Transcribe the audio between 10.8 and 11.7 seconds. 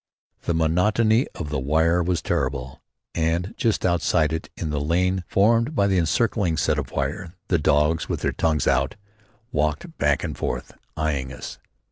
eyeing us.